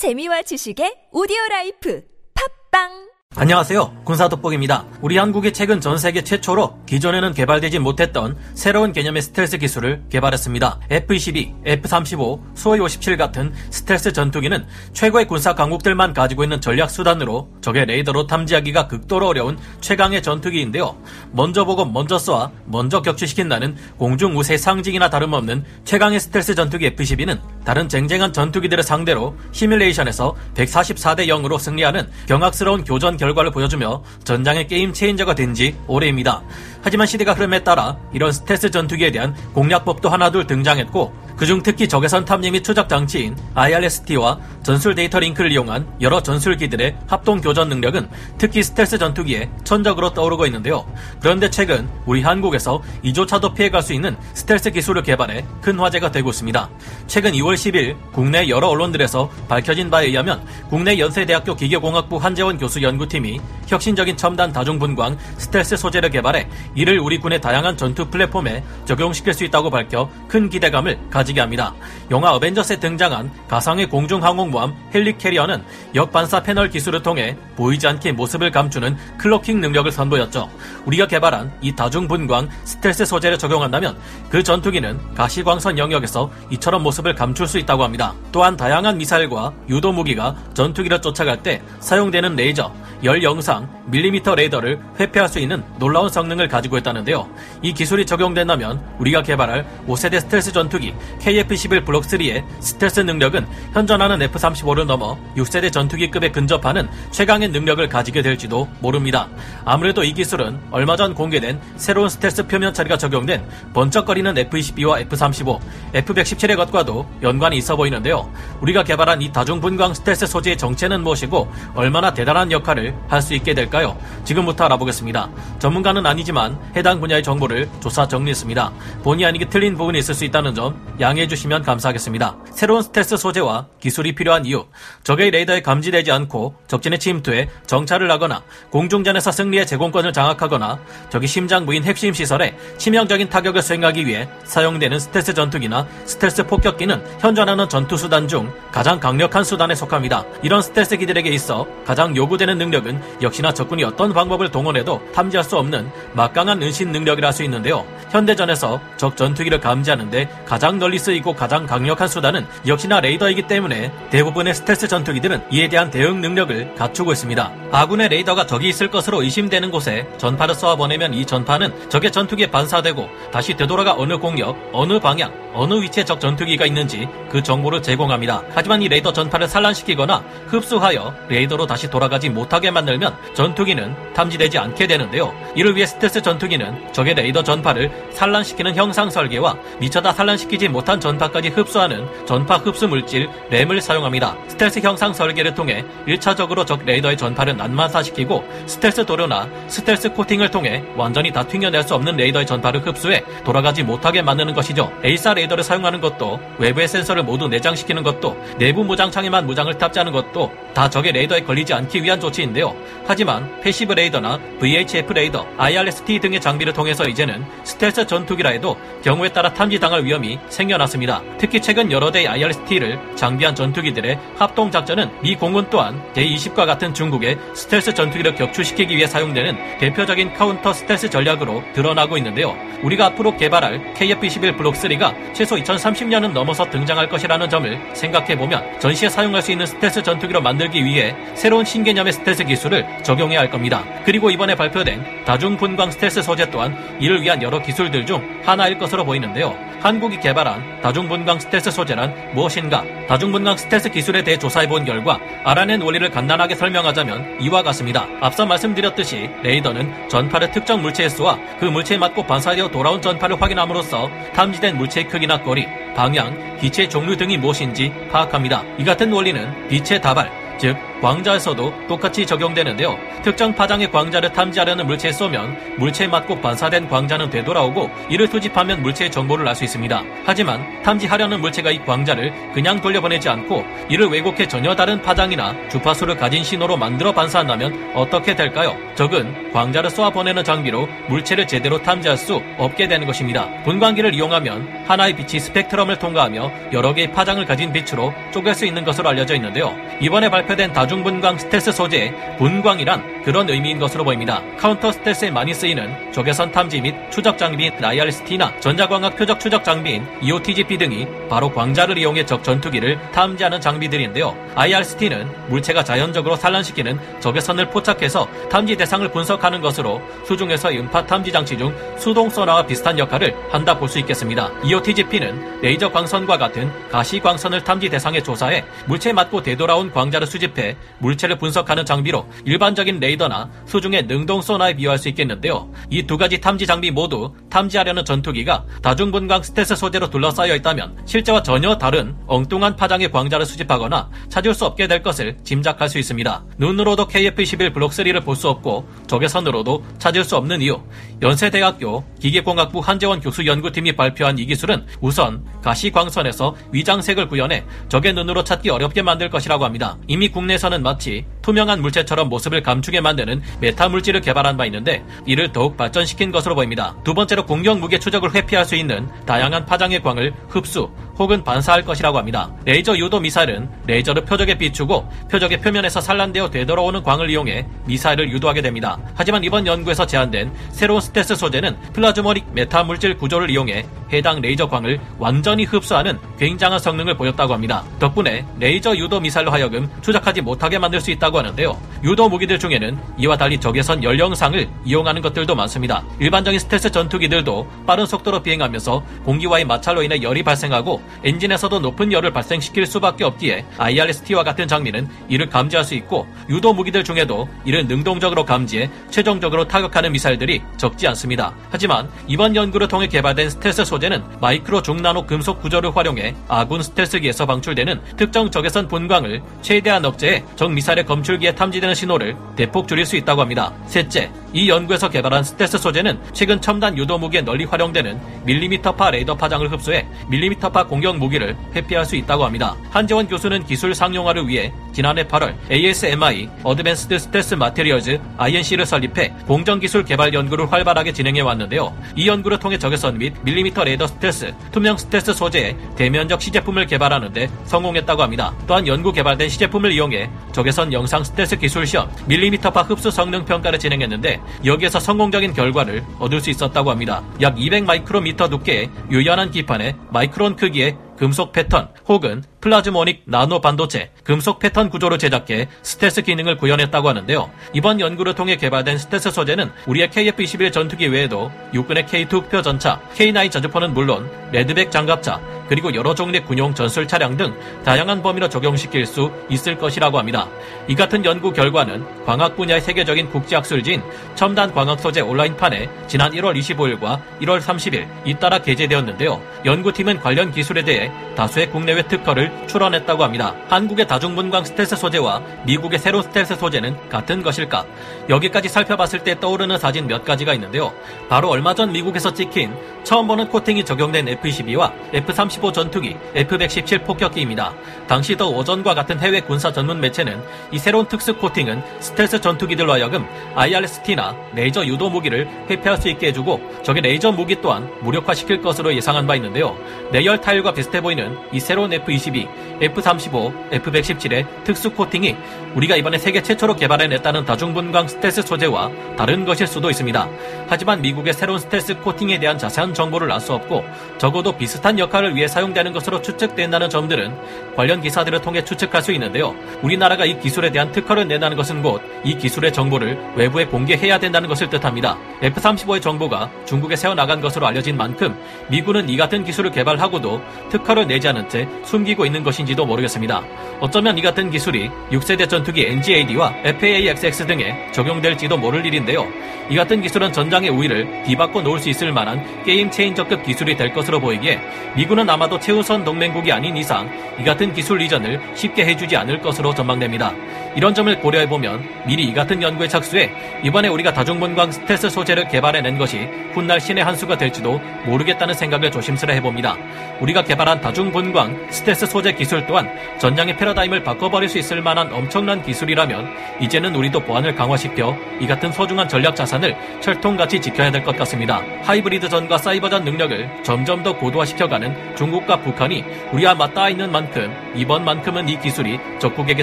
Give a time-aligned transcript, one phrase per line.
[0.00, 2.00] 재미와 지식의 오디오 라이프.
[2.32, 4.02] 팟빵 안녕하세요.
[4.02, 4.86] 군사돋보기입니다.
[5.02, 10.80] 우리 한국이 최근 전 세계 최초로 기존에는 개발되지 못했던 새로운 개념의 스텔스 기술을 개발했습니다.
[10.90, 17.86] F-22, F-35, 수호이 57 같은 스텔스 전투기는 최고의 군사 강국들만 가지고 있는 전략 수단으로 적의
[17.86, 20.96] 레이더로 탐지하기가 극도로 어려운 최강의 전투기인데요.
[21.30, 27.88] 먼저 보고 먼저 쏘아 먼저 격추시킨다는 공중 우세 상징이나 다름없는 최강의 스텔스 전투기 F-22는 다른
[27.88, 35.50] 쟁쟁한 전투기들을 상대로 시뮬레이션에서 144대 0으로 승리하는 경악스러운 교전 결과를 보여주며 전장의 게임 체인저가 된
[35.50, 36.42] 지 오래입니다.
[36.80, 42.50] 하지만 시대가 흐름에 따라 이런 스텔스 전투기에 대한 공략법도 하나둘 등장했고 그중 특히 적외선 탐지
[42.50, 48.98] 및 추적 장치인 IRST와 전술 데이터 링크를 이용한 여러 전술기들의 합동 교전 능력은 특히 스텔스
[48.98, 50.84] 전투기에 천적으로 떠오르고 있는데요.
[51.18, 56.68] 그런데 최근 우리 한국에서 이조차도 피해갈 수 있는 스텔스 기술을 개발해 큰 화제가 되고 있습니다.
[57.06, 63.40] 최근 2월 10일 국내 여러 언론들에서 밝혀진 바에 의하면 국내 연세대학교 기계공학부 한재원 교수 연구팀이
[63.70, 69.70] 혁신적인 첨단 다중분광 스텔스 소재를 개발해 이를 우리 군의 다양한 전투 플랫폼에 적용시킬 수 있다고
[69.70, 71.74] 밝혀 큰 기대감을 가지 가지게 합니다.
[72.10, 75.62] 영화 어벤져스에 등장한 가상의 공중항공모함 헬리캐리어는
[75.94, 80.50] 역반사 패널 기술을 통해 보이지 않게 모습을 감추는 cloaking 능력을 선보였죠.
[80.86, 83.96] 우리가 개발한 이 다중분광 스텔스 소재를 적용한다면
[84.28, 88.14] 그 전투기는 가시광선 영역에서 이처럼 모습을 감출 수 있다고 합니다.
[88.32, 92.72] 또한 다양한 미사일과 유도 무기가 전투기를 쫓아갈 때 사용되는 레이저,
[93.04, 97.28] 열 영상, 밀리미터 레이더를 회피할 수 있는 놀라운 성능을 가지고 있다는데요.
[97.62, 104.84] 이 기술이 적용된다면 우리가 개발할 5세대 스텔스 전투기 KF-21 블록 3의 스텔스 능력은 현존하는 F-35를
[104.84, 109.28] 넘어 6세대 전투기급에 근접하는 최강의 능력을 가지게 될지도 모릅니다.
[109.64, 115.60] 아무래도 이 기술은 얼마 전 공개된 새로운 스텔스 표면 처리가 적용된 번쩍거리는 F-22와 F-35,
[115.94, 118.30] F-117의 것과도 연관이 있어 보이는데요.
[118.60, 123.96] 우리가 개발한 이 다중분광 스텔스 소재의 정체는 무엇이고 얼마나 대단한 역할을 할 수 있게 될까요?
[124.24, 125.30] 지금부터 알아보겠습니다.
[125.58, 128.72] 전문가는 아니지만 해당 분야의 정보를 조사 정리했습니다.
[129.02, 132.36] 본의 아니게 틀린 부분이 있을 수 있다는 점 양해해 주시면 감사하겠습니다.
[132.52, 134.66] 새로운 스텔스 소재와 기술이 필요한 이유,
[135.04, 142.12] 적의 레이더에 감지되지 않고 적진에 침투해 정찰을 하거나 공중전에서 승리의 제공권을 장악하거나 적의 심장부인 핵심
[142.12, 149.00] 시설에 치명적인 타격을 수행하기 위해 사용되는 스텔스 전투기나 스텔스 폭격기는 현존하는 전투 수단 중 가장
[149.00, 150.24] 강력한 수단에 속합니다.
[150.42, 155.56] 이런 스텔스 기들에게 있어 가장 요구되는 능력은 역시 나 적군이 어떤 방법을 동원해도 탐지할 수
[155.56, 157.86] 없는 막강한 은신 능력이라 할 수 있는데요.
[158.10, 164.88] 현대전에서 적 전투기를 감지하는데 가장 널리 쓰이고 가장 강력한 수단은 역시나 레이더이기 때문에 대부분의 스텔스
[164.88, 167.52] 전투기들은 이에 대한 대응 능력을 갖추고 있습니다.
[167.70, 173.54] 아군의 레이더가 적이 있을 것으로 의심되는 곳에 전파를 쏘아보내면 이 전파는 적의 전투기에 반사되고 다시
[173.54, 178.42] 되돌아가 어느 공역, 어느 방향, 어느 위치에 적 전투기가 있는지 그 정보를 제공합니다.
[178.54, 185.34] 하지만 이 레이더 전파를 산란시키거나 흡수하여 레이더로 다시 돌아가지 못하게 만들면 전투기는 탐지되지 않게 되는데요.
[185.54, 191.48] 이를 위해 스텔스 전투기는 적의 레이더 전파를 산란시키는 형상 설계와 미처 다 산란시키지 못한 전파까지
[191.48, 194.36] 흡수하는 전파 흡수 물질 RAM을 사용합니다.
[194.48, 201.30] 스텔스 형상 설계를 통해 1차적으로 적 레이더의 전파를 난반사시키고 스텔스 도료나 스텔스 코팅을 통해 완전히
[201.32, 204.92] 다 튕겨낼 수 없는 레이더의 전파를 흡수해 돌아가지 못하게 만드는 것이죠.
[205.02, 210.88] AESA 레이더를 사용하는 것도 외부의 센서를 모두 내장시키는 것도 내부 무장창에만 무장을 탑재하는 것도 다
[210.88, 212.74] 적의 레이더에 걸리지 않기 위한 조치인데요.
[213.10, 219.52] 하지만 passive 레이더나 VHF 레이더, IRST 등의 장비를 통해서 이제는 스텔스 전투기라 해도 경우에 따라
[219.52, 221.20] 탐지당할 위험이 생겨났습니다.
[221.36, 227.36] 특히 최근 여러 대의 IRST를 장비한 전투기들의 합동 작전은 미 공군 또한 J-20과 같은 중국의
[227.52, 232.56] 스텔스 전투기를 격추시키기 위해 사용되는 대표적인 카운터 스텔스 전략으로 드러나고 있는데요.
[232.84, 239.08] 우리가 앞으로 개발할 KF-21 블록 3가 최소 2030년은 넘어서 등장할 것이라는 점을 생각해 보면 전시에
[239.08, 243.84] 사용할 수 있는 스텔스 전투기로 만들기 위해 새로운 신개념의 스텔스 기술을 적용해야 할 겁니다.
[244.04, 249.56] 그리고 이번에 발표된 다중분광 스텔스 소재 또한 이를 위한 여러 기술들 중 하나일 것으로 보이는데요.
[249.80, 252.84] 한국이 개발한 다중분광 스텔스 소재란 무엇인가?
[253.08, 258.06] 다중분광 스텔스 기술에 대해 조사해본 결과 알아낸 원리를 간단하게 설명하자면 이와 같습니다.
[258.20, 264.76] 앞서 말씀드렸듯이 레이더는 전파를 특정 물체에 쏘아 그 물체에 맞고 반사되어 돌아온 전파를 확인함으로써 탐지된
[264.76, 268.62] 물체의 크기나 거리, 방향, 빛의 종류 등이 무엇인지 파악합니다.
[268.78, 272.98] 이 같은 원리는 빛의 다발, 즉 광자에서도 똑같이 적용되는데요.
[273.22, 279.46] 특정 파장의 광자를 탐지하려는 물체에 쏘면 물체에 맞고 반사된 광자는 되돌아오고 이를 수집하면 물체의 정보를
[279.48, 280.02] 알 수 있습니다.
[280.24, 286.42] 하지만 탐지하려는 물체가 이 광자를 그냥 돌려보내지 않고 이를 왜곡해 전혀 다른 파장이나 주파수를 가진
[286.42, 288.76] 신호로 만들어 반사한다면 어떻게 될까요?
[288.94, 293.48] 적은 광자를 쏘아 보내는 장비로 물체를 제대로 탐지할 수 없게 되는 것입니다.
[293.64, 299.08] 분광기를 이용하면 하나의 빛이 스펙트럼을 통과하며 여러 개의 파장을 가진 빛으로 쪼갤 수 있는 것으로
[299.08, 299.76] 알려져 있는데요.
[300.00, 304.42] 이번에 발표된 다중 분광 스텔스 소재의 분광이란 그런 의미인 것으로 보입니다.
[304.56, 310.78] 카운터 스텔스에 많이 쓰이는 적외선 탐지 및 추적 장비인 IRST나 전자광학 표적 추적 장비인 EOTGP
[310.78, 314.34] 등이 바로 광자를 이용해 적 전투기를 탐지하는 장비들인데요.
[314.54, 321.74] IRST는 물체가 자연적으로 산란시키는 적외선을 포착해서 탐지 대상을 분석하는 것으로 수중에서 음파 탐지 장치 중
[321.98, 324.50] 수동 소나와 비슷한 역할을 한다 볼 수 있겠습니다.
[324.64, 331.38] EOTGP는 레이저 광선과 같은 가시 광선을 탐지 대상에 조사해 물체에 맞고 되돌아온 광자를 수집해 물체를
[331.38, 335.70] 분석하는 장비로 일반적인 레이더나 수중의 능동 소나에 비유할 수 있겠는데요.
[335.90, 341.78] 이 두 가지 탐지 장비 모두 탐지하려는 전투기가 다중분광 스텔스 소재로 둘러싸여 있다면 실제와 전혀
[341.78, 346.44] 다른 엉뚱한 파장의 광자를 수집하거나 찾을 수 없게 될 것을 짐작할 수 있습니다.
[346.58, 350.80] 눈으로도 KF-21 블록3를 볼 수 없고 적외선으로도 찾을 수 없는 이유
[351.20, 358.70] 연세대학교 기계공학부 한재원 교수 연구팀이 발표한 이 기술은 우선 가시광선에서 위장색을 구현해 적의 눈으로 찾기
[358.70, 359.98] 어렵게 만들 것이라고 합니다.
[360.08, 365.50] 이미 국내에서 는 마치 투명한 물체처럼 모습을 감추게 만드는 메타 물질을 개발한 바 있는데 이를
[365.50, 366.94] 더욱 발전시킨 것으로 보입니다.
[367.02, 370.88] 두 번째로 공격 무기 추적을 회피할 수 있는 다양한 파장의 광을 흡수
[371.20, 372.50] 혹은 반사할 것이라고 합니다.
[372.64, 378.98] 레이저 유도 미사일은 레이저를 표적에 비추고 표적의 표면에서 산란되어 되돌아오는 광을 이용해 미사일을 유도하게 됩니다.
[379.14, 383.84] 하지만 이번 연구에서 제안된 새로운 스텔스 소재는 plasmonic 메타 물질 구조를 이용해
[384.14, 387.84] 해당 레이저 광을 완전히 흡수하는 굉장한 성능을 보였다고 합니다.
[387.98, 391.78] 덕분에 레이저 유도 미사일로 하여금 추적하지 못하게 만들 수 있다고 하는데요.
[392.02, 396.02] 유도 무기들 중에는 이와 달리 적외선 열영상을 이용하는 것들도 많습니다.
[396.18, 402.86] 일반적인 스텔스 전투기들도 빠른 속도로 비행하면서 공기와의 마찰로 인해 열이 발생하고 엔진에서도 높은 열을 발생시킬
[402.86, 408.90] 수밖에 없기에 IRST와 같은 장비는 이를 감지할 수 있고 유도 무기들 중에도 이를 능동적으로 감지해
[409.10, 411.54] 최종적으로 타격하는 미사일들이 적지 않습니다.
[411.70, 418.00] 하지만 이번 연구를 통해 개발된 스텔스 소재는 마이크로 중나노 금속 구조를 활용해 아군 스텔스기에서 방출되는
[418.16, 423.72] 특정 적외선 분광을 최대한 억제해 적 미사일의 검출기에 탐지되는 신호를 대폭 줄일 수 있다고 합니다.
[423.86, 429.70] 셋째, 이 연구에서 개발한 스텔스 소재는 최근 첨단 유도 무기에 널리 활용되는 밀리미터파 레이더 파장을
[429.70, 432.74] 흡수해 밀리미터파 공격 무기를 회피할 수 있다고 합니다.
[432.90, 440.34] 한재원 교수는 기술 상용화를 위해 지난해 8월 ASMI Advanced Stealth Materials Inc를 설립해 공정기술 개발
[440.34, 441.96] 연구를 활발하게 진행해 왔는데요.
[442.16, 448.22] 이 연구를 통해 적외선 및 밀리미터 레이더 스텔스, 투명 스텔스 소재의 대면적 시제품을 개발하는데 성공했다고
[448.22, 448.52] 합니다.
[448.66, 454.39] 또한 연구 개발된 시제품을 이용해 적외선 영상 스텔스 기술 시험, 밀리미터파 흡수 성능 평가를 진행했는데
[454.64, 457.22] 여기에서 성공적인 결과를 얻을 수 있었다고 합니다.
[457.40, 464.58] 약 200 마이크로미터 두께의 유연한 기판에 마이크론 크기의 금속 패턴 혹은 plasmonic 나노 반도체, 금속
[464.58, 467.50] 패턴 구조로 제작해 스텔스 기능을 구현했다고 하는데요.
[467.72, 473.50] 이번 연구를 통해 개발된 스텔스 소재는 우리의 KF-21 전투기 외에도 육군의 K2 흑표 전차, K9
[473.50, 477.54] 저주포는 물론 레드백 장갑차, 그리고 여러 종류의 군용 전술 차량 등
[477.84, 480.48] 다양한 범위로 적용시킬 수 있을 것이라고 합니다.
[480.88, 484.02] 이 같은 연구 결과는 광학 분야의 세계적인 국제학술지인
[484.34, 489.40] 첨단 광학 소재 온라인판에 지난 1월 25일과 1월 30일 잇따라 게재되었는데요.
[489.64, 493.54] 연구팀은 관련 기술에 대해 다수의 국내외 특허를 출원했다고 합니다.
[493.68, 497.84] 한국의 다중분광 스텔스 소재와 미국의 새로운 스텔스 소재는 같은 것일까?
[498.28, 500.92] 여기까지 살펴봤을 때 떠오르는 사진 몇 가지가 있는데요.
[501.28, 507.74] 바로 얼마 전 미국에서 찍힌 처음 보는 코팅이 적용된 F-22와 F-35 전투기, F-117 폭격기입니다.
[508.06, 512.92] 당시 The War Zone과 같은 해외 군사 전문 매체는 이 새로운 특수 코팅은 스텔스 전투기들로
[512.92, 518.94] 하여금 IRST나 레이저 유도 무기를 회피할 수 있게 해주고 적의 레이저 무기 또한 무력화시킬 것으로
[518.94, 519.76] 예상한 바 있는데요.
[520.12, 522.39] 내열 타일과 비슷해 보이는 이 새로운 F-22,
[522.80, 525.36] F-35, F-117의 특수 코팅이
[525.74, 530.28] 우리가 이번에 세계 최초로 개발해냈다는 다중분광 스텔스 소재와 다른 것일 수도 있습니다.
[530.68, 533.84] 하지만 미국의 새로운 스텔스 코팅에 대한 자세한 정보를 알 수 없고
[534.18, 537.34] 적어도 비슷한 역할을 위해 사용되는 것으로 추측된다는 점들은
[537.74, 539.54] 관련 기사들을 통해 추측할 수 있는데요.
[539.82, 544.68] 우리나라가 이 기술에 대한 특허를 낸다는 것은 곧 이 기술의 정보를 외부에 공개해야 된다는 것을
[544.68, 545.16] 뜻합니다.
[545.42, 548.36] F-35의 정보가 중국에 세워나간 것으로 알려진 만큼
[548.68, 553.42] 미군은 이 같은 기술을 개발하고도 특허를 내지 않은 채 숨기고 있는 것인지도 모르겠습니다.
[553.80, 559.26] 어쩌면 이 같은 기술이 6세대 전투기 NGAD와 FA-XX 등에 적용될지도 모를 일인데요.
[559.68, 564.20] 이 같은 기술은 전장의 우위를 뒤바꿔 놓을 수 있을 만한 게임 체인저급 기술이 될 것으로
[564.20, 564.60] 보이기에
[564.96, 567.08] 미군은 아마도 최우선 동맹국이 아닌 이상
[567.38, 570.32] 이 같은 기술 이전을 쉽게 해주지 않을 것으로 전망됩니다.
[570.74, 573.30] 이런 점을 고려해보면 미리 이 같은 연구에 착수해
[573.62, 576.18] 이번에 우리가 다중분광 스텔스 소재를 개발해낸 것이
[576.52, 579.76] 훗날 신의 한 수가 될지도 모르겠다는 생각을 조심스레 해봅니다.
[580.20, 582.86] 우리가 개발한 다중분광 스텔스 소재 기술 또한
[583.18, 586.28] 전장의 패러다임을 바꿔버릴 수 있을 만한 엄청난 기술이라면
[586.60, 591.62] 이제는 우리도 보안을 강화시켜 이 같은 소중한 전략 자산을 철통같이 지켜야 될 것 같습니다.
[591.82, 598.98] 하이브리드전과 사이버전 능력을 점점 더 고도화시켜가는 중국과 북한이 우리와 맞닿아 있는 만큼 이번만큼은 이 기술이
[599.18, 599.62] 적국에게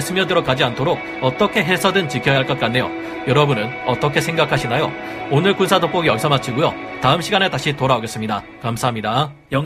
[0.00, 2.90] 스며들어 가지 않도록 어떻게 해서든 지켜야 할 것 같네요.
[3.28, 4.90] 여러분은 어떻게 생각하시나요?
[5.30, 6.72] 오늘 군사 돋보기 여기서 마치고요.
[7.02, 8.42] 다음 시간에 다시 돌아오겠습니다.
[8.62, 9.30] 감사합니다.